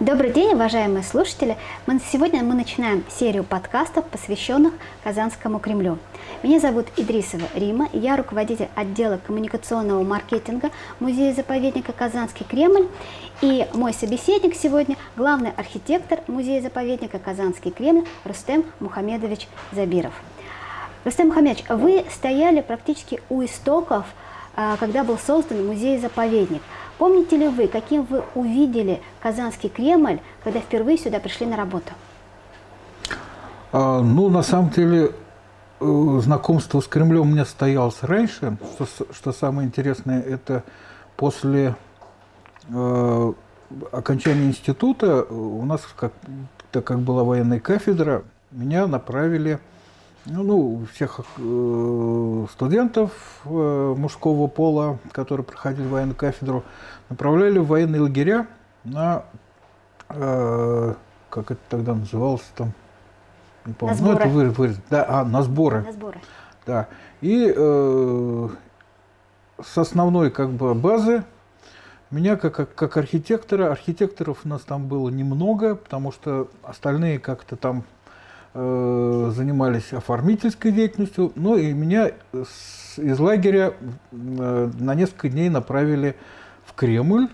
[0.00, 1.56] Добрый день, уважаемые слушатели!
[1.88, 5.98] Мы, сегодня мы начинаем серию подкастов, посвященных Казанскому Кремлю.
[6.44, 12.86] Меня зовут Идрисова Рима, я руководитель отдела коммуникационного маркетинга Музея-заповедника Казанский Кремль.
[13.42, 20.12] И мой собеседник сегодня– главный архитектор Музея-заповедника Казанский Кремль Рустем Мухамедович Забиров.
[21.04, 24.06] Рустем Мухамедович, вы стояли практически у истоков,
[24.54, 26.62] а, когда был создан музей-заповедник–
[26.98, 31.92] Помните ли вы, каким вы увидели Казанский Кремль, когда впервые сюда пришли на работу?
[33.72, 35.12] А, ну, на самом деле,
[35.80, 38.56] э, знакомство с Кремлем у меня состоялось раньше.
[38.74, 40.64] Что, что самое интересное, это
[41.16, 41.76] после
[42.68, 43.32] э,
[43.92, 46.12] окончания института у нас, как,
[46.72, 49.77] так как была военная кафедра, меня направили ну,
[50.28, 53.12] ну, всех э, студентов
[53.44, 56.64] э, мужского пола, которые проходили военную кафедру,
[57.08, 58.46] направляли в военные лагеря
[58.84, 59.24] на,
[60.10, 60.94] э,
[61.30, 62.72] как это тогда называлось там,
[63.64, 63.94] не помню.
[63.94, 64.14] На сборы.
[64.14, 65.82] Ну, это вы, вы, да, а, на сборы.
[65.82, 66.20] На сборы.
[66.66, 66.88] Да.
[67.20, 68.48] И э,
[69.62, 71.24] с основной как бы базы
[72.10, 77.84] меня как, как, архитектора, архитекторов у нас там было немного, потому что остальные как-то там
[78.58, 83.74] занимались оформительской деятельностью, ну и меня из лагеря
[84.10, 86.16] э, на несколько дней направили
[86.64, 87.28] в Кремль.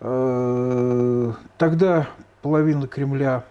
[0.00, 2.08] Э, тогда
[2.42, 3.44] половина Кремля,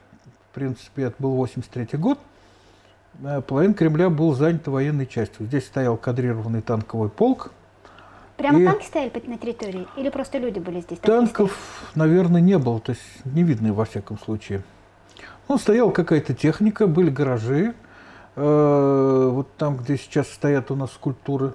[0.52, 2.20] в принципе, это был 83 год,
[3.48, 5.48] половина Кремля был занята военной частью.
[5.48, 7.52] Здесь стоял кадрированный танковый полк.
[8.38, 9.88] Прямо и танки стояли на территории?
[9.98, 11.00] Или просто люди были здесь?
[11.00, 14.64] Танков, наверное, не было, то есть не видно во всяком случае.
[15.50, 17.74] Ну, стояла какая-то техника, были гаражи.
[18.36, 21.54] Э, вот там, где сейчас стоят у нас скульптуры.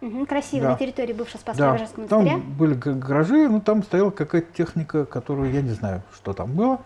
[0.00, 0.70] Угу, красиво, да.
[0.72, 2.06] на территории бывшего Спасского да.
[2.08, 6.80] Там были гаражи, но там стояла какая-то техника, которую я не знаю, что там было.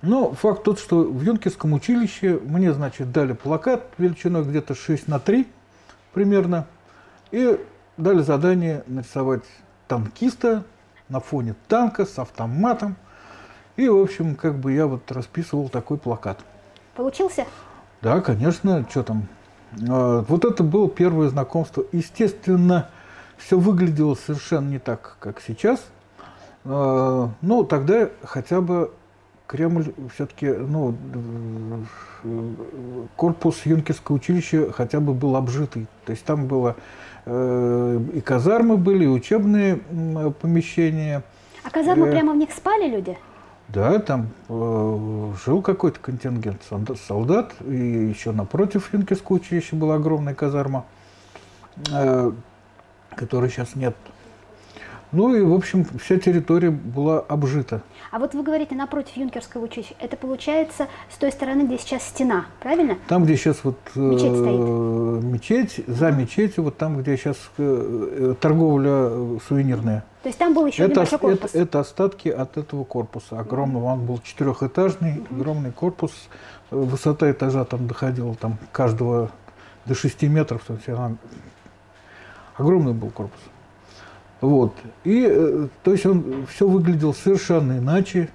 [0.00, 5.18] Но факт тот, что в Юнкерском училище мне, значит, дали плакат величиной где-то 6 на
[5.18, 5.46] 3
[6.14, 6.66] примерно.
[7.32, 7.60] И
[7.98, 9.44] дали задание нарисовать
[9.88, 10.64] танкиста
[11.10, 12.96] на фоне танка с автоматом.
[13.76, 16.38] И, в общем, как бы я вот расписывал такой плакат.
[16.94, 17.46] Получился?
[18.02, 19.28] Да, конечно, что там.
[19.88, 21.84] А, вот это было первое знакомство.
[21.92, 22.88] Естественно,
[23.36, 25.84] все выглядело совершенно не так, как сейчас.
[26.64, 28.92] А, но тогда хотя бы
[29.46, 30.96] Кремль все-таки, ну,
[33.14, 35.86] корпус юнкерского училища хотя бы был обжитый.
[36.04, 36.74] То есть там было
[37.26, 39.76] э, и казармы были, и учебные
[40.40, 41.22] помещения.
[41.62, 43.16] А казармы э, прямо в них спали люди?
[43.68, 46.62] Да, там э, жил какой-то контингент
[47.06, 50.84] солдат, и еще напротив Юнкерского училища была огромная казарма,
[51.90, 52.32] э,
[53.16, 53.96] которой сейчас нет.
[55.12, 57.82] Ну и, в общем, вся территория была обжита.
[58.10, 59.94] А вот вы говорите напротив Юнкерского училища.
[60.00, 62.98] Это получается с той стороны, где сейчас стена, правильно?
[63.08, 65.24] Там, где сейчас вот мечеть, э, стоит.
[65.24, 70.04] мечеть за мечетью, вот там, где сейчас э, торговля сувенирная.
[70.22, 71.50] То есть там был еще это, небольшой корпус?
[71.50, 73.84] Это, это остатки от этого корпуса огромного.
[73.84, 76.10] Он был четырехэтажный, огромный корпус.
[76.70, 79.30] Высота этажа там доходила там каждого
[79.84, 80.64] до 6 метров.
[80.66, 81.16] То есть она...
[82.56, 83.38] Огромный был корпус.
[84.40, 84.74] Вот.
[85.04, 88.28] И, э, то есть он все выглядел совершенно иначе.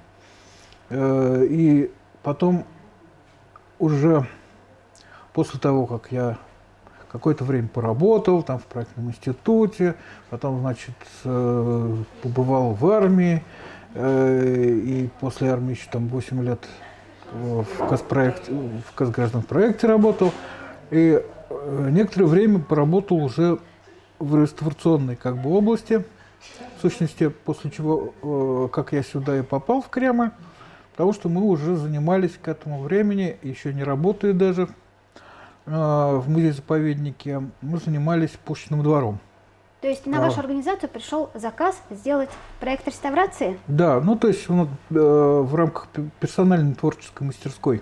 [0.90, 1.92] Э, и
[2.24, 2.66] потом
[3.80, 4.26] уже
[5.34, 6.38] после того, как я
[7.12, 9.96] какое-то время поработал там в проектном институте,
[10.30, 13.44] потом, значит, э, побывал в армии,
[13.94, 16.66] и после армии еще там 8 лет
[17.34, 20.32] в, Казпроект, в Казграждан проекте работал.
[20.92, 21.22] И
[21.90, 23.60] некоторое время поработал уже
[24.22, 26.04] в реставрационной как бы области,
[26.78, 30.32] в сущности, после чего, э, как я сюда и попал в Кремль,
[30.92, 34.70] потому что мы уже занимались к этому времени, еще не работая даже
[35.66, 39.20] э, в музее-заповеднике, мы занимались Пушечным двором.
[39.82, 40.42] То есть на вашу а.
[40.42, 42.30] организацию пришел заказ сделать
[42.60, 43.58] проект реставрации?
[43.68, 45.88] Да, ну то есть ну, в рамках
[46.20, 47.82] персональной творческой мастерской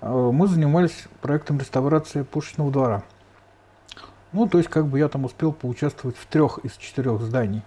[0.00, 3.02] мы занимались проектом реставрации Пушечного двора.
[4.34, 7.62] Ну, то есть, как бы я там успел поучаствовать в трех из четырех зданий.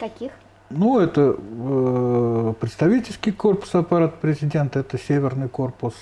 [0.00, 0.32] Каких?
[0.68, 5.94] Ну, это э, представительский корпус аппарата президента, это северный корпус,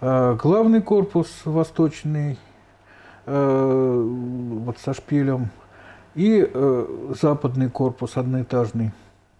[0.00, 2.38] э, главный корпус восточный,
[3.26, 4.04] э,
[4.64, 5.50] вот со шпилем,
[6.14, 8.92] и э, западный корпус одноэтажный.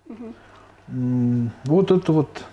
[0.07, 1.51] Угу.
[1.65, 2.45] Вот это вот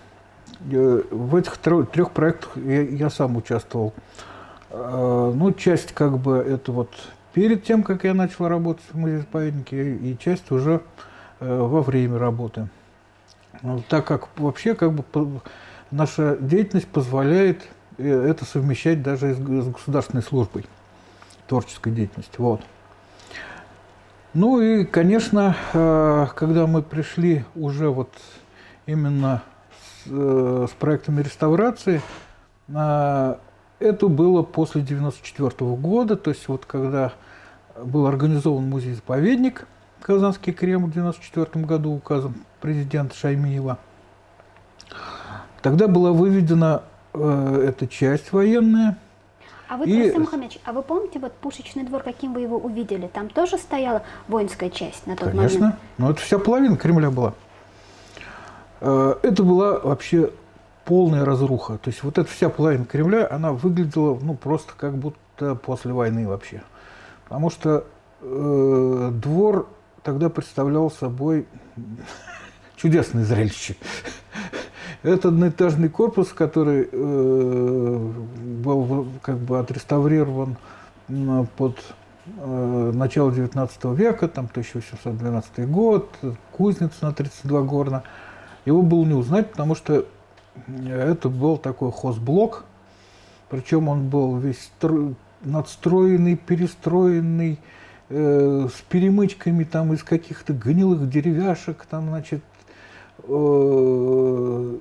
[0.72, 3.94] э, в этих трех проектах я, я сам участвовал.
[4.70, 6.92] Э, ну, часть как бы это вот
[7.34, 10.82] перед тем, как я начал работать в музее-заповеднике, и часть уже
[11.40, 12.70] э, во время работы.
[13.62, 15.04] Ну, так как вообще как бы
[15.92, 20.66] наша деятельность позволяет э, это совмещать даже с государственной службой,
[21.48, 22.44] творческой деятельностью.
[22.44, 22.62] Вот.
[24.34, 28.12] Ну и, конечно, э, когда мы пришли уже вот
[28.86, 29.44] именно
[30.06, 32.02] с, с проектами реставрации,
[33.80, 37.14] это было после 1994 года, то есть вот когда
[37.82, 39.68] был организован музей-заповедник
[40.02, 43.78] Казанский Кремль в 1994 году указом президента Шаймиева.
[45.62, 46.84] Тогда была выведена
[47.14, 48.98] э, эта часть военная.
[49.68, 50.18] А вы, и...
[50.18, 53.08] Мухаммедович, а вы помните вот пушечный двор, каким вы его увидели?
[53.08, 55.60] Там тоже стояла воинская часть на тот Конечно.
[55.60, 55.60] момент?
[55.60, 57.34] Конечно, но это вся половина Кремля была.
[58.80, 60.32] Э, это была вообще
[60.88, 61.78] полная разруха.
[61.78, 66.28] То есть вот эта вся половина Кремля, она выглядела ну, просто как будто после войны
[66.28, 66.64] вообще.
[67.26, 67.86] Потому что
[68.22, 69.68] э, двор
[70.02, 71.46] тогда представлял собой
[72.78, 73.76] чудесное зрелище.
[75.04, 78.12] Это одноэтажный корпус, который э,
[78.64, 80.56] был как бы отреставрирован
[81.58, 81.78] под
[82.38, 86.10] э, начало 19 века, там 1812 год,
[86.54, 88.04] кузница на 32 горна.
[88.66, 90.06] Его было не узнать, потому что
[90.88, 92.66] это был такой хозблок,
[93.50, 94.72] причем он был весь
[95.42, 97.60] надстроенный, перестроенный,
[98.10, 102.42] э, с перемычками там из каких-то гнилых деревяшек, там, значит,
[103.24, 104.78] э,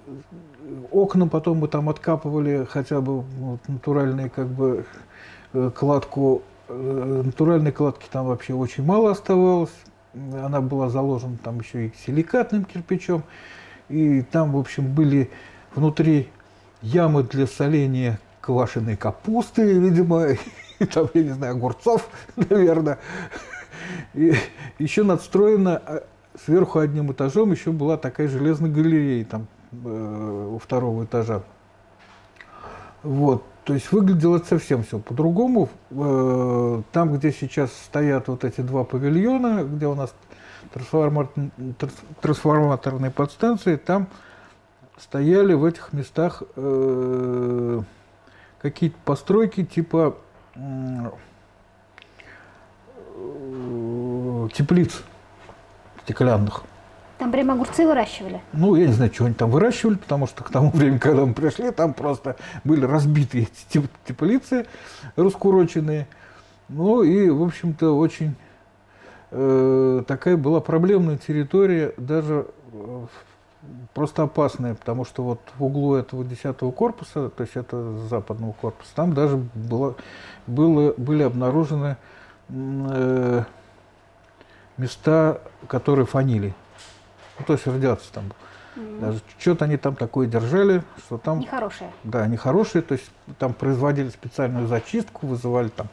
[0.90, 4.86] окна потом мы там откапывали хотя бы вот, натуральные как бы
[5.52, 9.74] э, кладку, э, натуральной кладки там вообще очень мало оставалось,
[10.14, 13.22] она была заложена там еще и силикатным кирпичом,
[13.88, 15.30] и там, в общем, были
[15.76, 16.28] внутри
[16.82, 20.26] ямы для соления квашеной капусты, видимо,
[20.78, 22.98] и там, я не знаю, огурцов, наверное.
[24.14, 24.34] И
[24.78, 26.02] еще надстроена а,
[26.44, 31.42] сверху одним этажом еще была такая железная галерея там э, у второго этажа.
[33.02, 33.44] Вот.
[33.64, 35.68] То есть выглядело совсем все по-другому.
[35.90, 40.14] Э, там, где сейчас стоят вот эти два павильона, где у нас
[40.72, 41.50] трансформатор,
[42.20, 44.08] трансформаторные подстанции, там
[44.98, 47.80] стояли в этих местах э,
[48.60, 50.16] какие-то постройки типа
[50.54, 51.10] э,
[54.52, 55.02] теплиц
[56.04, 56.62] стеклянных.
[57.18, 58.42] Там прямо огурцы выращивали?
[58.52, 61.34] Ну, я не знаю, что они там выращивали, потому что к тому времени, когда мы
[61.34, 64.66] пришли, там просто были разбитые эти теплицы
[65.16, 66.06] раскуроченные.
[66.68, 68.34] Ну и, в общем-то, очень
[69.30, 73.06] э, такая была проблемная территория, даже э,
[73.94, 78.90] просто опасная, потому что вот в углу этого 10 корпуса, то есть это западного корпуса,
[78.94, 79.94] там даже было,
[80.46, 81.96] было, были обнаружены
[82.48, 83.44] э,
[84.76, 86.54] места, которые фанили.
[87.38, 88.24] Ну, то есть радиация там.
[88.76, 89.00] Mm-hmm.
[89.00, 91.40] Даже что-то они там такое держали, что там...
[91.40, 91.90] Нехорошее.
[92.04, 92.82] Да, нехорошее.
[92.82, 95.88] То есть там производили специальную зачистку, вызывали там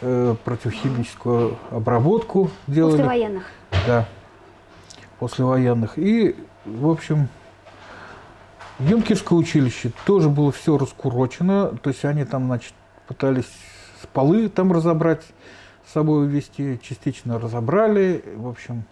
[0.00, 2.50] э, противохимическую обработку.
[2.66, 2.92] Делали.
[2.92, 3.44] После военных.
[3.86, 4.08] Да,
[5.18, 5.98] после военных.
[5.98, 7.28] И в общем,
[8.78, 12.74] Юнкерское училище тоже было все раскурочено, то есть они там, значит,
[13.06, 13.50] пытались
[14.00, 15.24] с полы там разобрать,
[15.86, 18.84] с собой увезти, частично разобрали, в общем,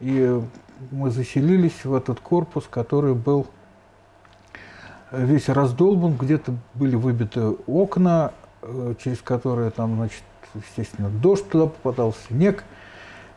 [0.00, 0.40] и
[0.90, 3.46] мы заселились в этот корпус, который был
[5.10, 10.22] весь раздолбан, где-то были выбиты окна, э, через которые там, значит,
[10.54, 12.64] естественно, дождь туда попадал, снег,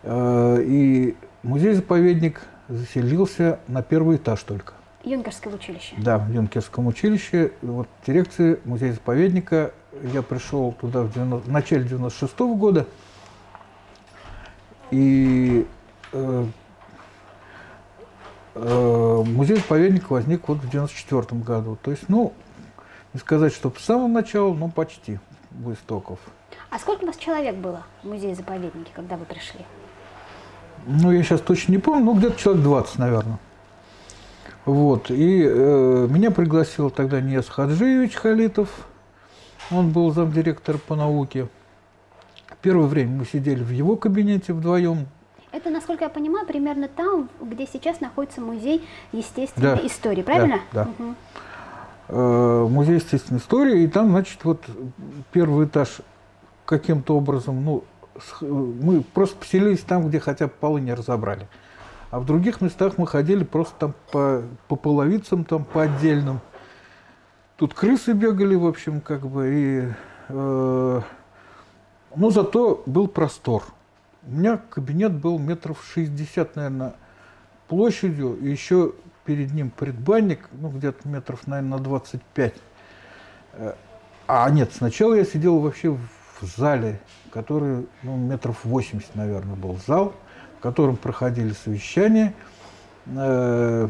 [0.04, 4.74] э, и музей-заповедник– заселился на первый этаж только.
[5.04, 5.96] Юнкерское училище?
[5.98, 7.52] Да, в Юнкерском училище.
[7.62, 9.74] Вот дирекции музея-заповедника.
[10.02, 12.88] Я пришел туда в, 90, в начале 96 -го года.
[14.92, 15.68] И
[16.14, 16.46] э,
[18.56, 21.78] э, музей-заповедник возник вот в 94 году.
[21.82, 22.34] То есть, ну,
[23.14, 25.20] не сказать, что с самого начала, но почти
[25.64, 26.20] у истоков.
[26.70, 29.66] А сколько у вас человек было в музее-заповеднике, когда вы пришли?
[30.86, 33.40] Ну, я сейчас точно не помню, ну, где-то человек 20, наверное.
[34.66, 38.70] Вот, и э, меня пригласил тогда Ниес Хаджиевич Халитов,
[39.72, 41.48] он был замдиректора по науке.
[42.62, 45.08] Первое время мы сидели в его кабинете вдвоем.
[45.52, 50.62] Это, насколько я понимаю, примерно там, где сейчас находится музей естественной да, истории, правильно?
[50.72, 50.88] Да.
[50.98, 51.16] да.
[52.10, 52.70] Угу.
[52.70, 54.64] Музей естественной истории, и там, значит, вот
[55.32, 55.98] первый этаж
[56.66, 57.84] каким-то образом, ну,
[58.42, 61.48] мы просто поселились там, где хотя бы полы не разобрали.
[62.12, 66.42] А в других местах мы ходили просто там по, по половицам, там по отдельным.
[67.58, 69.94] Тут крысы бегали, в общем, как бы, и...
[70.30, 71.02] Э,
[72.16, 73.64] но зато был простор.
[74.28, 76.94] У меня кабинет был метров 60, наверное,
[77.68, 78.94] площадью, и еще
[79.26, 82.54] перед ним предбанник, ну, где-то метров, наверное, на 25.
[83.54, 83.74] Э,
[84.28, 86.00] а нет, сначала я сидел вообще в
[86.46, 87.00] зале,
[87.32, 90.14] который, ну, метров 80, наверное, был зал,
[90.60, 92.34] в котором проходили совещания.
[93.08, 93.90] Э,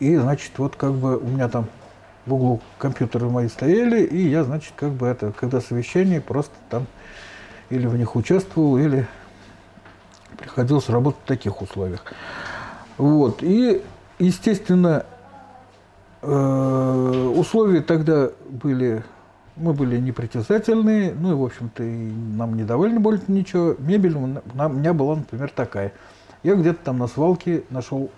[0.00, 1.66] и, значит, вот как бы у меня там
[2.26, 6.86] в углу компьютеры мои стояли, и я, значит, как бы это, когда совещание, просто там
[7.70, 9.06] или в них участвовал, или
[10.38, 12.04] приходилось работать в таких условиях.
[12.98, 13.42] Вот.
[13.42, 13.82] И,
[14.18, 15.04] естественно,
[16.22, 19.02] э, условия тогда были,
[19.56, 23.76] мы были непритязательные, ну и, в общем-то, нам не давали больше ничего.
[23.78, 25.92] Мебель у меня была, например, такая.
[26.42, 28.10] Я где-то там на свалке нашел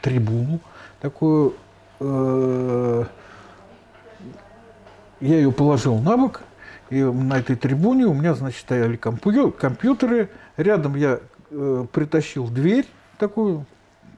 [0.00, 0.60] трибуну,
[1.00, 1.54] такую,
[2.00, 3.04] э,
[5.20, 6.42] я ее положил на бок,
[6.88, 10.30] и на этой трибуне у меня, значит, стояли компьютеры.
[10.56, 12.86] Рядом я э, притащил дверь
[13.18, 13.66] такую,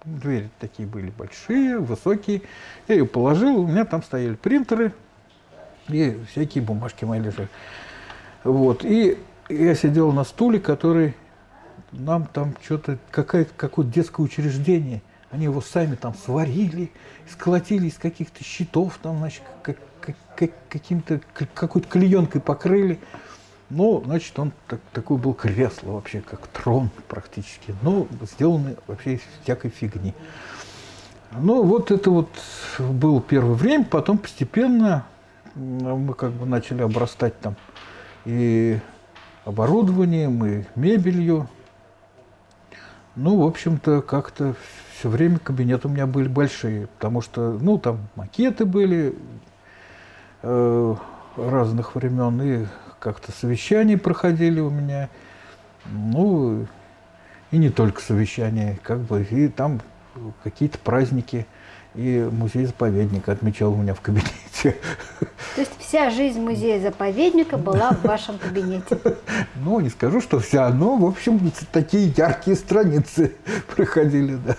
[0.05, 2.43] двери такие были большие, высокие.
[2.87, 4.93] Я ее положил, у меня там стояли принтеры
[5.89, 7.49] и всякие бумажки мои лежали.
[8.45, 8.85] Вот.
[8.85, 9.19] И
[9.49, 11.15] я сидел на стуле, который
[11.93, 15.03] нам там что-то, какое-то какое детское учреждение.
[15.31, 16.91] Они его сами там сварили,
[17.31, 19.77] сколотили из каких-то щитов, там, значит, как,
[20.37, 22.99] как, каким-то, какой-то клеенкой покрыли.
[23.69, 27.75] Ну, значит, он так, такой был кресло вообще, как трон практически.
[27.83, 30.15] Ну, сделанный вообще из всякой фигни.
[31.33, 32.31] Ну, вот это вот
[32.79, 35.05] было первое время, потом постепенно
[35.59, 37.57] мы как бы начали обрастать там
[38.25, 38.79] и
[39.45, 41.49] оборудованием, и мебелью.
[43.17, 44.55] Ну, в общем-то, как-то
[44.97, 49.17] все время кабинеты у меня были большие, потому что, ну, там макеты были,
[50.43, 50.95] Э,
[51.37, 52.67] разных времен, и
[53.01, 55.09] как-то совещания проходили у меня,
[55.87, 56.67] ну,
[57.51, 59.81] и не только совещания, как бы, и там
[60.43, 61.47] какие-то праздники,
[61.99, 64.77] и музей-заповедник отмечал у меня в кабинете.
[65.55, 68.99] То есть вся жизнь музея-заповедника была в вашем кабинете?
[69.57, 73.35] Ну, не скажу, что вся, но, в общем, такие яркие страницы
[73.77, 74.57] проходили, да.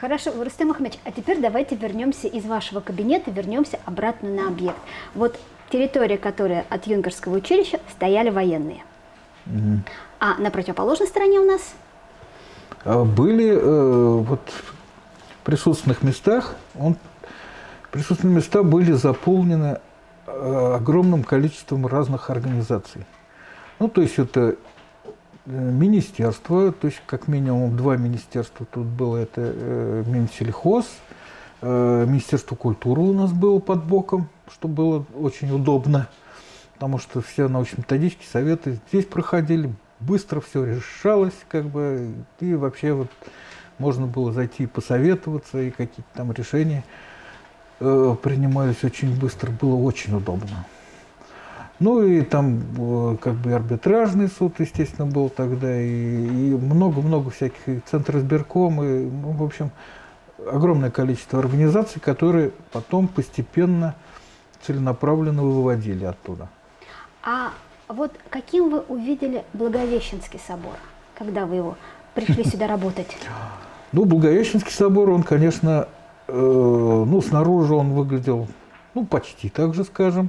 [0.00, 4.78] Хорошо, Рустем Ахмедович, а теперь давайте вернемся из вашего кабинета, вернемся обратно на объект.
[5.14, 5.38] Вот
[5.70, 8.84] территория, которая от юнкерского училища, стояли военные.
[9.46, 9.80] Угу.
[10.20, 11.74] А на противоположной стороне у нас?
[12.84, 14.40] А, были э, вот
[15.46, 16.96] присутственных местах, он,
[17.90, 19.78] присутственные места были заполнены
[20.26, 23.06] э, огромным количеством разных организаций.
[23.78, 24.56] Ну, то есть это
[25.46, 30.86] Э, министерства, то есть как минимум два министерства тут было, это э, Минсельхоз,
[31.62, 36.08] э, Министерство культуры у нас было под боком, что было очень удобно,
[36.74, 43.08] потому что все научно-методические советы здесь проходили, быстро все решалось, как бы, и вообще вот
[43.78, 46.84] можно было зайти и посоветоваться, и какие-то там решения
[47.80, 50.66] э, принимались очень быстро, было очень удобно.
[51.78, 57.80] Ну и там э, как бы арбитражный суд, естественно, был тогда, и много-много всяких, и
[57.80, 59.70] Центр избирком, и, ну, в общем,
[60.50, 63.94] огромное количество организаций, которые потом постепенно
[64.62, 66.48] целенаправленно выводили оттуда.
[67.22, 67.50] А
[67.88, 70.76] вот каким вы увидели Благовещенский собор,
[71.14, 71.76] когда вы его
[72.14, 73.16] пришли сюда работать?
[73.96, 75.88] Ну, Благовещенский собор, он, конечно,
[76.28, 78.46] э, ну, снаружи он выглядел,
[78.92, 80.28] ну, почти так же, скажем,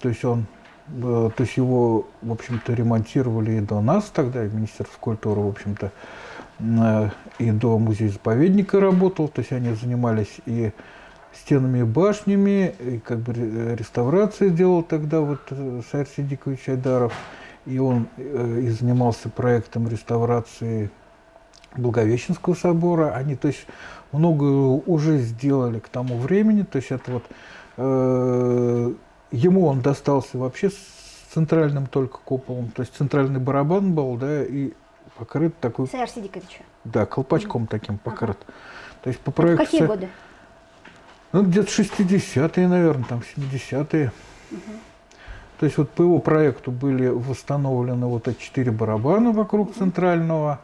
[0.00, 0.46] то есть он,
[0.88, 5.48] э, то есть его, в общем-то, ремонтировали и до нас тогда, и Министерство культуры, в
[5.48, 5.92] общем-то,
[6.60, 10.72] э, и до музея-заповедника работал, то есть они занимались и
[11.34, 13.34] стенами и башнями, и как бы
[13.78, 17.12] реставрации делал тогда вот э, Саир Сидикович Айдаров,
[17.66, 20.90] и он и занимался проектом реставрации
[21.78, 23.14] Благовещенского собора.
[23.14, 23.66] Они, то есть,
[24.12, 27.24] многое уже сделали к тому времени, то есть это вот
[29.32, 30.76] ему он достался вообще с
[31.32, 34.72] центральным только куполом, то есть центральный барабан был, да, и
[35.18, 35.86] покрыт такой...
[35.88, 36.62] Саяр Сидиковича.
[36.84, 37.68] Да, колпачком mm-hmm.
[37.68, 38.38] таким покрыт.
[38.40, 38.52] Ага.
[39.02, 39.62] То есть по проекту...
[39.62, 40.08] Это какие годы?
[41.32, 44.12] Ну, где-то 60-е, наверное, там 70-е.
[44.50, 44.60] Угу.
[45.58, 50.60] То есть вот по его проекту были восстановлены вот эти четыре барабана вокруг центрального.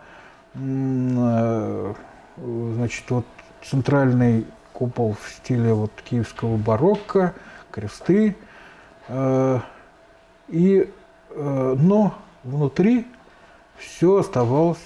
[0.54, 1.94] Э,
[2.36, 3.26] значит, вот
[3.64, 7.34] центральный купол в стиле вот киевского барокко,
[7.70, 8.36] кресты,
[9.08, 9.60] Э,
[10.48, 10.90] и,
[11.30, 13.06] э, но внутри
[13.76, 14.82] все оставалось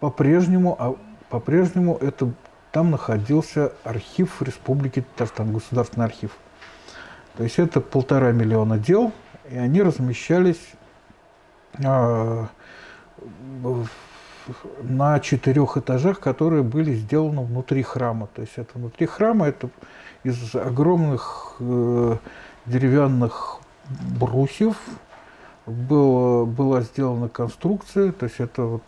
[0.00, 0.96] по-прежнему, а
[1.28, 2.32] по-прежнему это
[2.72, 6.36] там находился архив Республики Татарстан, государственный архив.
[7.36, 9.12] То есть это полтора миллиона дел,
[9.50, 10.60] и они размещались
[11.78, 12.48] в
[14.82, 18.28] на четырех этажах, которые были сделаны внутри храма.
[18.34, 19.70] То есть это внутри храма, это
[20.22, 22.16] из огромных э,
[22.66, 23.58] деревянных
[24.18, 24.76] брусьев
[25.66, 28.82] было, была сделана конструкция, то есть это вот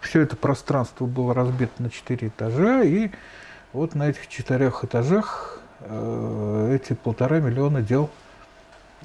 [0.00, 3.10] все это пространство было разбито на четыре этажа, и
[3.72, 8.10] вот на этих четырех этажах э, эти полтора миллиона дел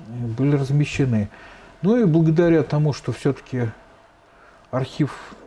[0.07, 1.29] были размещены.
[1.81, 3.69] Ну и благодаря тому, что все-таки
[4.71, 5.17] архив–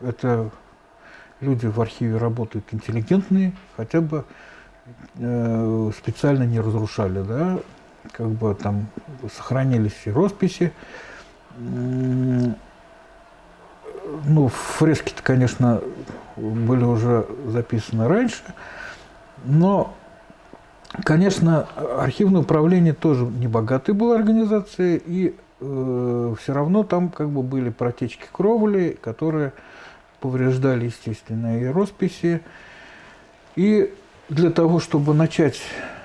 [0.00, 0.50] это
[1.40, 4.24] люди в архиве работают интеллигентные, хотя бы
[5.16, 7.58] э, специально не разрушали, да,
[8.12, 8.88] как бы там
[9.34, 10.72] сохранились все росписи.
[11.56, 12.54] Ну,
[14.48, 15.82] фрески-то, конечно,
[16.36, 18.42] были уже записаны раньше,
[19.44, 19.94] но
[21.04, 21.66] Конечно,
[21.98, 27.68] архивное управление тоже не богатой была организация, и э, все равно там как бы были
[27.68, 29.52] протечки кровли, которые
[30.20, 32.42] повреждали, естественно, и росписи.
[33.56, 33.94] И
[34.28, 35.60] для того, чтобы начать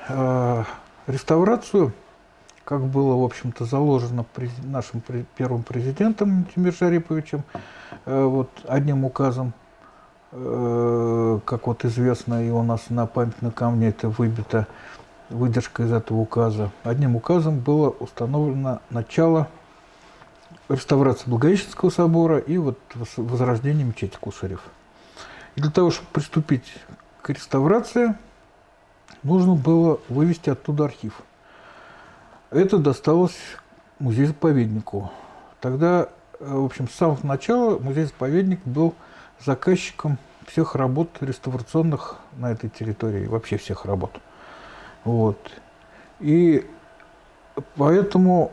[0.10, 0.64] э,
[1.08, 1.94] реставрацию,
[2.64, 4.26] как было, в общем-то, заложено
[4.64, 5.02] нашим
[5.36, 7.44] первым президентом Тимир Шариповичем,
[8.06, 9.54] э, вот одним указом,
[10.36, 14.66] Э, как вот известно, и у нас на памятном камне это выбито,
[15.30, 16.72] выдержка из этого указа.
[16.84, 19.48] Одним указом было установлено начало
[20.70, 22.80] реставрации Благовещенского собора и вот
[23.18, 24.62] возрождение мечети Кусарев.
[25.56, 26.66] И для того, чтобы приступить
[27.22, 28.16] к реставрации,
[29.24, 31.22] нужно было вывести оттуда архив.
[32.50, 33.38] Это досталось
[34.00, 35.12] музей-заповеднику.
[35.60, 38.94] Тогда, э, в общем, с самого начала музей-заповедник был
[39.40, 40.18] заказчиком
[40.48, 44.12] всех работ реставрационных на этой территории, вообще всех работ.
[45.04, 45.38] Вот.
[46.20, 46.66] И
[47.76, 48.52] поэтому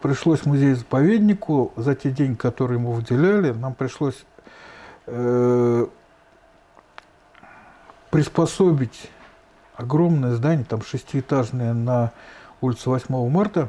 [0.00, 4.24] пришлось музею-заповеднику за те деньги, которые ему выделяли, нам пришлось
[5.06, 5.86] э,
[8.10, 9.10] приспособить
[9.76, 12.12] огромное здание, там шестиэтажное на
[12.60, 13.68] улице 8 марта,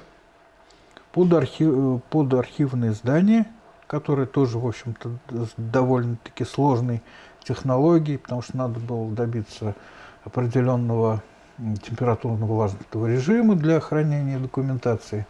[1.12, 3.46] под, архив, под архивное здание–
[3.91, 5.17] который тоже, в общем-то,
[5.58, 7.02] довольно-таки сложной
[7.44, 9.76] технологии, потому что надо было добиться
[10.24, 11.22] определенного
[11.58, 15.28] температурного влажного режима для хранения документации.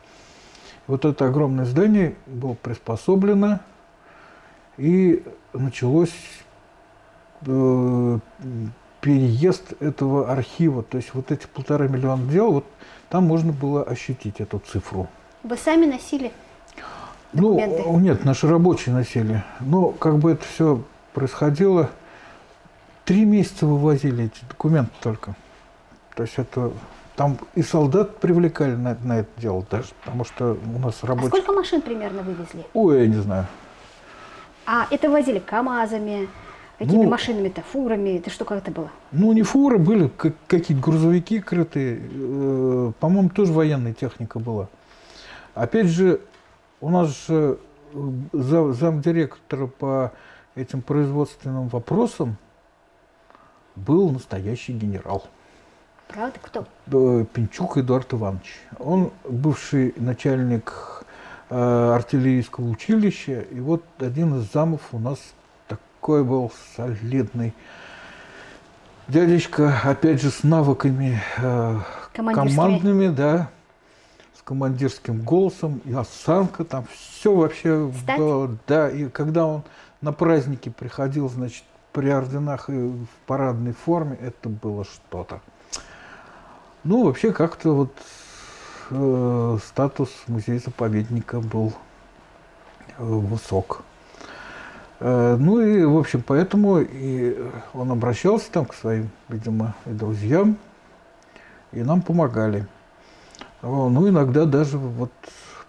[0.87, 3.59] Вот это огромное здание было приспособлено,
[4.77, 6.13] и началось
[7.45, 8.19] э,
[8.99, 10.83] переезд этого архива.
[10.83, 12.65] То есть вот эти полтора миллиона дел, вот
[13.09, 15.07] там можно было ощутить эту цифру.
[15.43, 16.31] Вы сами носили
[17.33, 17.83] документы?
[17.85, 19.43] Ну, нет, наши рабочие носили.
[19.59, 21.89] Но как бы это все происходило,
[23.05, 25.35] три месяца вывозили эти документы только.
[26.15, 26.71] То есть это
[27.15, 31.29] там и солдат привлекали на, на это дело даже, потому что у нас рабочие...
[31.29, 32.65] А сколько машин примерно вывезли?
[32.73, 33.47] Ой, я не знаю.
[34.65, 36.29] А это возили КАМАЗами,
[36.77, 38.17] какими ну, машинами-то, фурами?
[38.17, 38.89] Это что, как это было?
[39.11, 42.01] Ну, не фуры, были как, какие-то грузовики крытые.
[42.01, 44.67] Э, по-моему, тоже военная техника была.
[45.53, 46.21] Опять же,
[46.79, 47.59] у нас же
[47.93, 50.11] э, зам, замдиректора по
[50.55, 52.37] этим производственным вопросам
[53.75, 55.25] был настоящий генерал.
[56.13, 56.39] Правда?
[56.41, 57.25] Кто?
[57.33, 58.59] Пинчук Эдуард Иванович.
[58.79, 61.03] Он бывший начальник
[61.49, 63.41] э, артиллерийского училища.
[63.41, 65.19] И вот один из замов у нас
[65.67, 67.53] такой был солидный.
[69.07, 71.79] Дядечка, опять же, с навыками э,
[72.13, 73.49] командными, да
[74.41, 78.17] с командирским голосом, и осанка, там все вообще Стать?
[78.17, 78.57] было.
[78.67, 79.63] Да, и когда он
[80.01, 85.41] на праздники приходил, значит, при орденах и в парадной форме, это было что-то.
[86.83, 87.95] Ну, вообще как-то вот
[88.89, 91.73] э, статус музея-заповедника был
[92.97, 93.83] э, высок.
[94.99, 97.37] Э, ну и, в общем, поэтому и
[97.75, 100.57] он обращался там к своим, видимо, и друзьям,
[101.71, 102.65] и нам помогали.
[103.61, 105.11] Ну, иногда даже вот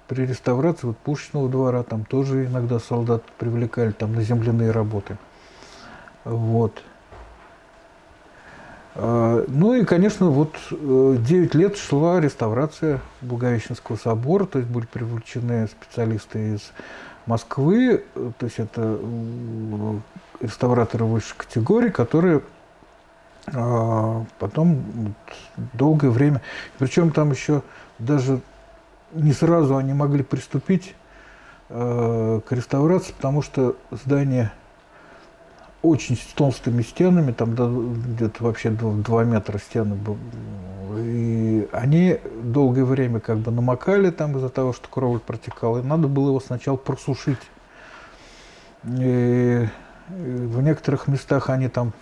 [0.09, 5.19] при реставрации вот Пушечного двора там тоже иногда солдат привлекали там на земляные работы.
[6.25, 6.83] Вот.
[8.95, 14.87] А, ну и, конечно, вот 9 э, лет шла реставрация Благовещенского собора, то есть были
[14.87, 16.73] привлечены специалисты из
[17.27, 18.99] Москвы, то есть это
[20.41, 22.43] реставраторы высшей категории, которые
[23.55, 25.15] а, потом
[25.73, 26.43] долгое время,
[26.79, 27.63] причем там еще
[27.99, 28.41] даже
[29.13, 30.95] не сразу они могли приступить
[31.69, 34.53] э, к реставрации, потому что здание
[35.83, 37.55] очень с толстыми стенами, там
[38.15, 40.17] где-то вообще 2 метра стены был.
[40.97, 45.79] И они долгое время как бы намокали там из-за того, что кровь протекала.
[45.79, 47.39] И надо было его сначала просушить.
[48.85, 49.67] И
[50.09, 51.93] В некоторых местах они там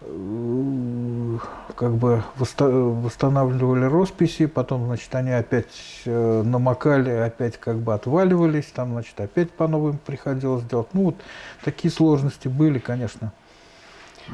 [0.00, 5.66] как бы восстанавливали росписи, потом, значит, они опять
[6.04, 10.88] э, намокали, опять как бы отваливались, там, значит, опять по новым приходилось делать.
[10.92, 11.16] Ну, вот
[11.64, 13.32] такие сложности были, конечно.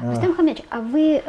[0.01, 1.23] Рустам Хамович, а вы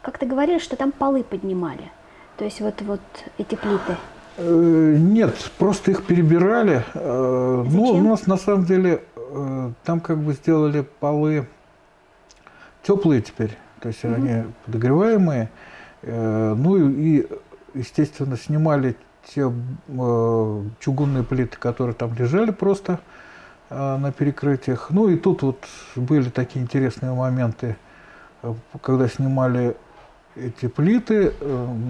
[0.00, 1.90] как-то говорили, что там полы поднимали?
[2.38, 3.00] То есть вот, вот
[3.36, 3.96] эти плиты?
[4.38, 6.84] Э, нет, просто их перебирали.
[6.94, 7.68] Зачем?
[7.70, 9.02] Ну, у нас на самом деле
[9.84, 11.46] там как бы сделали полы
[12.82, 13.58] теплые теперь.
[13.84, 14.14] То есть угу.
[14.14, 15.50] они подогреваемые.
[16.00, 17.26] Э, ну и,
[17.74, 19.52] естественно, снимали те
[19.88, 22.98] э, чугунные плиты, которые там лежали просто
[23.68, 24.86] э, на перекрытиях.
[24.88, 25.58] Ну и тут вот
[25.96, 27.76] были такие интересные моменты,
[28.80, 29.76] когда снимали
[30.34, 31.34] эти плиты,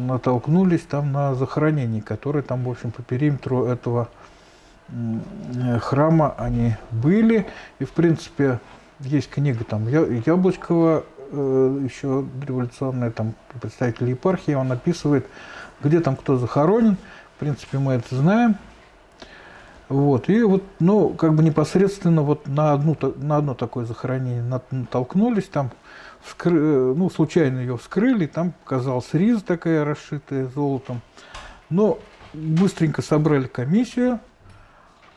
[0.09, 4.09] натолкнулись там на захоронения, которые там, в общем, по периметру этого
[5.81, 7.47] храма они были.
[7.79, 8.59] И, в принципе,
[9.01, 15.27] есть книга там Яблочкова еще революционный там, представитель епархии, он описывает,
[15.83, 16.97] где там кто захоронен.
[17.37, 18.57] В принципе, мы это знаем.
[19.89, 20.29] Вот.
[20.29, 25.71] И вот, ну, как бы непосредственно вот на, одну, на одно такое захоронение натолкнулись, там,
[26.23, 31.03] вскры, э, ну, случайно ее вскрыли, там показалась риза такая, расшитая золотом.
[31.69, 31.99] Но
[32.33, 34.21] быстренько собрали комиссию,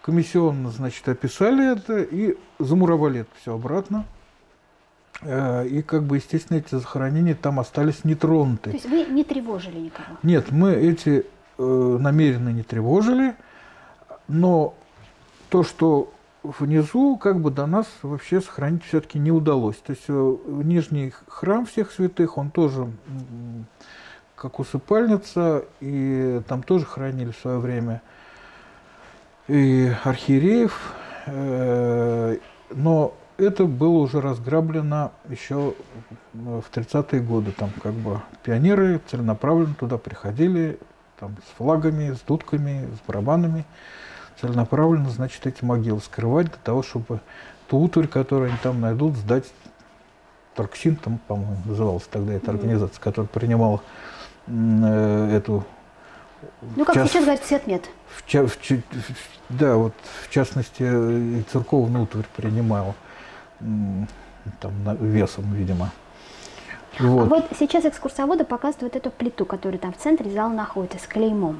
[0.01, 4.05] комиссионно, значит, описали это и замуровали это все обратно.
[5.21, 8.71] Э, и как бы, естественно, эти захоронения там остались нетронуты.
[8.71, 10.17] То есть вы не тревожили никого?
[10.23, 11.25] Нет, мы эти
[11.57, 13.35] э, намеренно не тревожили,
[14.27, 14.75] но
[15.49, 19.77] то, что внизу, как бы до нас вообще сохранить все-таки не удалось.
[19.77, 22.87] То есть э, нижний храм всех святых, он тоже
[24.35, 28.01] как усыпальница, и там тоже хранили в свое время
[29.47, 30.79] и архиереев,
[31.25, 32.37] э,
[32.71, 35.75] но это было уже разграблено еще
[36.33, 37.51] в 30-е годы.
[37.51, 40.79] Там как бы пионеры целенаправленно туда приходили
[41.19, 43.65] там, с флагами, с дудками, с барабанами.
[44.41, 47.19] Целенаправленно, значит, эти могилы скрывать для того, чтобы
[47.67, 49.45] ту утварь, которую они там найдут, сдать
[50.55, 53.81] Торксин, там, по-моему, называлась тогда эта организация, которая принимала
[54.47, 55.65] э, эту
[56.75, 57.89] ну, как час, сейчас говорят, цветмет.
[58.15, 58.77] В, в, в,
[59.49, 62.95] да, вот в частности, и церковную утварь принимала
[63.59, 65.91] там, весом, видимо.
[66.99, 67.23] Вот.
[67.23, 71.59] А вот сейчас экскурсоводы показывают эту плиту, которая там в центре зала находится, с клеймом.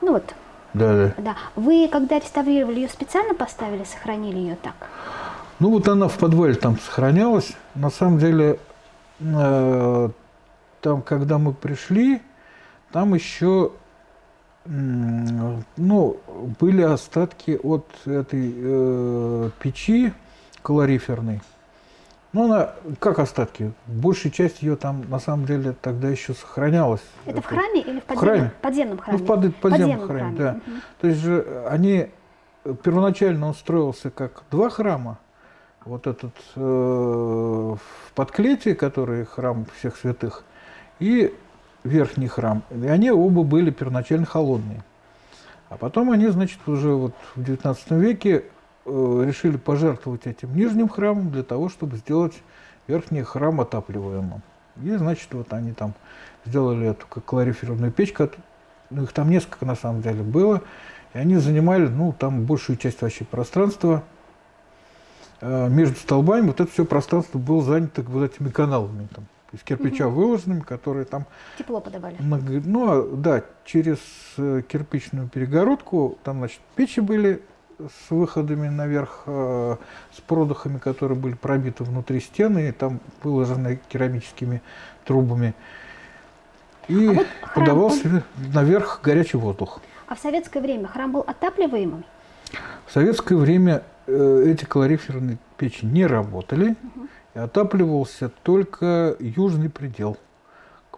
[0.00, 0.34] Ну вот.
[0.72, 1.14] Да, да.
[1.18, 1.36] да.
[1.54, 4.74] Вы, когда реставрировали ее, специально поставили, сохранили ее так?
[5.60, 7.52] Ну вот она в подвале там сохранялась.
[7.74, 8.58] На самом деле,
[9.20, 10.08] э,
[10.80, 12.22] там, когда мы пришли,
[12.90, 13.70] там еще
[14.66, 16.16] ну,
[16.58, 20.12] были остатки от этой э, печи,
[20.64, 21.42] калориферный.
[22.32, 27.02] Ну, она, как остатки, большая часть ее там, на самом деле, тогда еще сохранялась.
[27.26, 28.52] Это в храме или в, подземном, в храме?
[28.60, 29.18] подземном храме?
[29.18, 30.50] Ну, в под, подземном, подземном храме, храме, да.
[30.52, 30.80] Угу.
[31.00, 32.08] То есть же они,
[32.82, 35.18] первоначально он строился как два храма.
[35.84, 37.78] Вот этот э, в
[38.14, 40.44] подклете, который храм всех святых,
[40.98, 41.32] и
[41.84, 42.62] верхний храм.
[42.70, 44.82] И они оба были первоначально холодные.
[45.68, 48.53] А потом они, значит, уже вот в XIX веке Э,
[48.86, 52.34] решили пожертвовать этим нижним храмом для того, чтобы сделать
[52.86, 54.42] верхний храм отапливаемым.
[54.82, 55.94] И, значит, вот они там
[56.44, 58.14] сделали эту как калориферную печь,
[58.90, 60.62] ну, их там несколько на самом деле было,
[61.14, 64.02] и они занимали, ну, там большую часть вообще пространства.
[65.40, 70.08] Э, между столбами вот это все пространство было занято вот этими каналами, там, из кирпича
[70.08, 70.20] угу.
[70.20, 71.26] выложенными, которые там...
[71.56, 72.16] Тепло подавали.
[72.20, 73.98] Ну, а, да, через
[74.36, 77.42] э, кирпичную перегородку, там, значит, печи были
[77.78, 79.76] с выходами наверх, э,
[80.12, 84.62] с продухами, которые были пробиты внутри стены, и там выложены керамическими
[85.04, 85.54] трубами.
[86.88, 88.22] И а вот подавался он...
[88.52, 89.80] наверх горячий воздух.
[90.06, 92.04] А в советское время храм был отапливаемым?
[92.86, 97.08] В советское время э, эти калориферные печи не работали, угу.
[97.34, 100.18] и отапливался только южный предел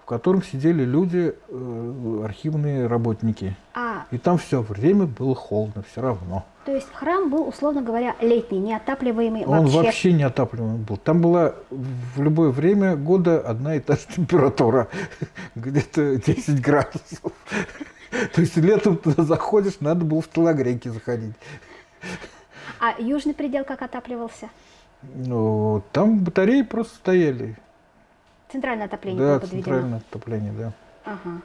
[0.07, 3.57] в котором сидели люди, э, архивные работники.
[3.75, 4.05] А.
[4.13, 6.47] И там все время было холодно, все равно.
[6.65, 9.79] То есть храм был, условно говоря, летний, неотапливаемый Он вообще?
[9.79, 10.97] Он вообще неотапливаемый был.
[10.97, 14.87] Там была в любое время года одна и та же температура,
[15.57, 17.33] где-то 10 градусов.
[18.33, 21.35] То есть летом туда заходишь, надо было в телогрейки заходить.
[22.79, 24.51] А южный предел как отапливался?
[25.03, 27.57] Ну, там батареи просто стояли.
[28.51, 29.63] Центральное отопление да, было подведено?
[29.65, 30.73] центральное отопление, да.
[31.05, 31.41] Ага.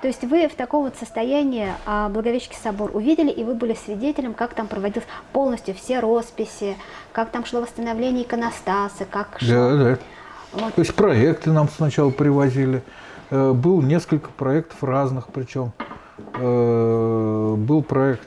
[0.00, 4.32] То есть вы в таком вот состоянии а, Благовещенский собор увидели, и вы были свидетелем,
[4.32, 6.76] как там проводились полностью все росписи,
[7.12, 9.48] как там шло восстановление иконостаса, как шло...
[9.48, 9.98] Да, да.
[10.52, 10.74] Вот.
[10.74, 12.82] То есть проекты нам сначала привозили.
[13.30, 15.72] Э, был несколько проектов разных, причем
[16.34, 18.26] э, был проект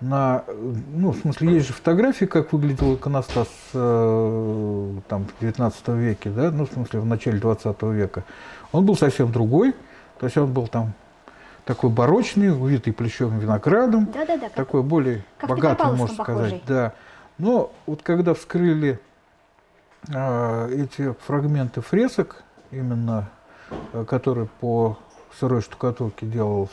[0.00, 0.44] на,
[0.94, 6.50] ну, в смысле, есть же фотографии, как выглядел иконостас э, там, в 19 веке, да,
[6.50, 8.24] ну, в смысле, в начале 20 века.
[8.72, 9.74] Он был совсем другой,
[10.18, 10.94] то есть он был там
[11.64, 16.48] такой барочный, увитый плечом виноградом, да, да, да, такой как, более как богатый, можно похожий.
[16.48, 16.62] сказать.
[16.66, 16.92] Да.
[17.38, 18.98] Но вот когда вскрыли
[20.08, 23.28] э, эти фрагменты фресок, именно
[23.92, 24.98] э, которые по
[25.38, 26.70] сырой штукатурке делалось,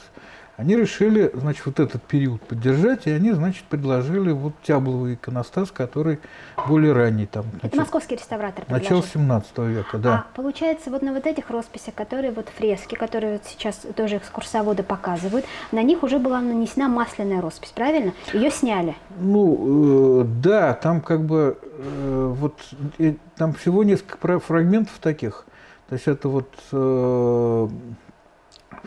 [0.57, 6.19] они решили, значит, вот этот период поддержать, и они, значит, предложили вот тябловый иконостас, который
[6.67, 7.27] более ранний.
[7.27, 10.15] Там, Это начало, московский реставратор Начало 17 века, да.
[10.15, 14.81] А получается, вот на вот этих росписях, которые вот фрески, которые вот сейчас тоже экскурсоводы
[14.81, 18.13] показывают, на них уже была нанесена масляная роспись, правильно?
[18.33, 18.95] Ее сняли.
[19.19, 22.59] Ну, э, да, там как бы э, вот
[22.97, 25.45] э, там всего несколько фрагментов таких.
[25.87, 27.67] То есть это вот э,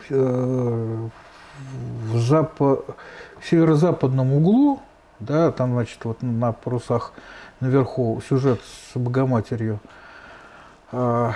[0.09, 1.09] э,
[2.11, 2.83] в, запа...
[3.39, 4.79] в северо-западном углу,
[5.19, 7.13] да, там, значит, вот на парусах
[7.59, 9.79] наверху сюжет с Богоматерью,
[10.91, 11.33] а,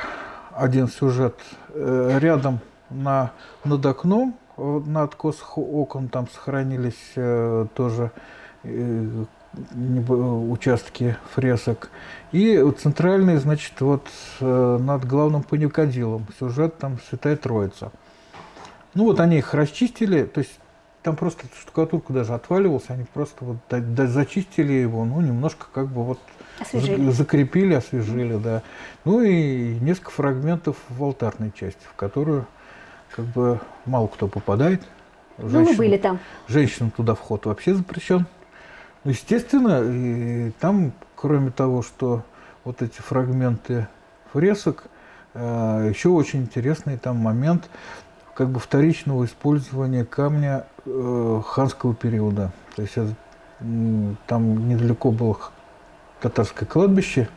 [0.55, 1.35] один сюжет
[1.73, 2.59] э, рядом
[2.89, 3.31] на,
[3.63, 8.11] над окном, на откосах окон там сохранились э, тоже
[8.63, 9.25] э,
[9.73, 11.89] участки фресок.
[12.31, 14.05] И центральный, значит, вот
[14.41, 17.91] над главным паникадилом сюжет там Святая Троица.
[18.95, 20.59] Ну вот они их расчистили, то есть
[21.03, 26.19] там просто штукатурка даже отваливалась, они просто вот зачистили его, ну немножко как бы вот
[26.59, 27.11] освежили.
[27.11, 28.63] закрепили, освежили, да.
[29.03, 32.47] Ну и несколько фрагментов в алтарной части, в которую
[33.11, 34.81] как бы мало кто попадает.
[35.37, 36.19] Женщин, ну, мы были там.
[36.47, 38.25] Женщинам туда вход вообще запрещен.
[39.03, 42.23] Ну, естественно, и там, кроме того, что
[42.63, 43.87] вот эти фрагменты
[44.33, 44.85] фресок,
[45.33, 47.69] э, еще очень интересный там момент
[48.35, 52.51] как бы вторичного использования камня э, ханского периода.
[52.75, 53.15] То есть это,
[54.27, 55.37] там недалеко было
[56.19, 57.29] татарское кладбище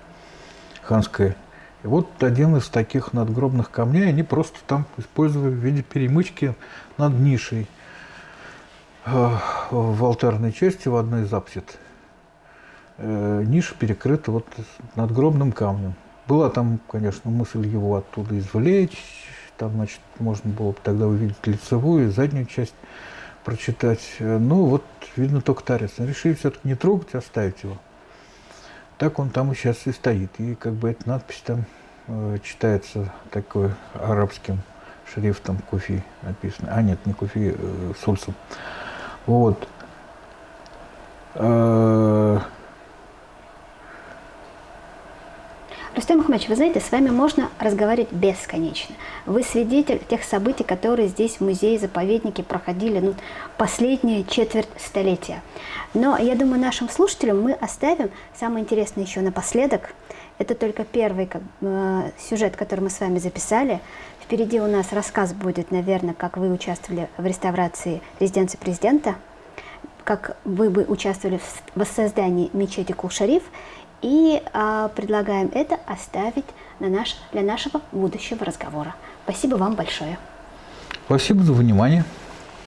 [0.83, 1.37] ханское.
[1.85, 6.57] И вот один из таких надгробных камней они просто там использовали в виде перемычки
[6.97, 7.69] над нишей
[9.07, 9.31] э,
[9.71, 11.79] в алтарной части в одной из апсид.
[12.97, 14.47] Э, ниша перекрыта вот
[14.97, 15.95] надгробным камнем.
[16.27, 19.28] Была там, конечно, мысль его оттуда извлечь,
[19.59, 22.75] там, значит, можно было бы тогда увидеть лицевую и заднюю часть
[23.45, 24.17] прочитать.
[24.21, 24.85] Ну, вот,
[25.17, 25.93] видно, только тарец.
[25.99, 27.77] Решили все-таки не трогать, а оставить его.
[28.99, 30.31] Так он там и сейчас и стоит.
[30.39, 31.65] И как бы эта надпись там
[32.09, 34.61] э, читается такой арабским
[35.13, 36.73] шрифтом Куфи написано.
[36.73, 38.35] А нет, не Куфи, э, Сульсом.
[39.27, 39.69] Вот.
[41.35, 42.41] Э,
[45.99, 48.95] Рустам Мухаммадович, вы знаете, с вами можно разговаривать бесконечно.
[49.27, 53.15] Вы свидетель тех событий, которые здесь в музее-заповеднике проходили ну,
[53.57, 55.43] последнюю четверть столетия.
[55.95, 59.93] Но я думаю, нашим слушателям мы оставим самое интересное еще напоследок.
[60.39, 63.81] Это только первый как, э, сюжет, который мы с вами записали.
[64.23, 69.17] Впереди у нас рассказ будет, наверное, как вы участвовали в реставрации резиденции президента,
[70.05, 73.43] как вы бы участвовали в воссоздании мечети Кул-Шариф
[74.03, 76.45] и а, предлагаем это оставить
[76.81, 78.95] на наш, для нашего будущего разговора.
[79.25, 80.19] Спасибо вам большое.
[81.07, 82.05] Спасибо за внимание.